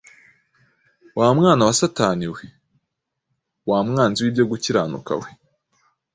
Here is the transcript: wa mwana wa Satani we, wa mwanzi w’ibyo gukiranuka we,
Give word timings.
wa 1.17 1.27
mwana 1.37 1.63
wa 1.67 1.73
Satani 1.81 2.27
we, 2.33 2.43
wa 3.69 3.79
mwanzi 3.87 4.19
w’ibyo 4.23 4.43
gukiranuka 4.51 5.13
we, 5.21 5.29